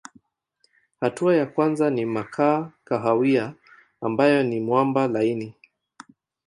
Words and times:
Hatua 1.01 1.35
ya 1.35 1.45
kwanza 1.45 1.89
ni 1.89 2.05
makaa 2.05 2.71
kahawia 2.83 3.53
ambayo 4.01 4.43
ni 4.43 4.59
mwamba 4.59 5.07
laini. 5.07 5.55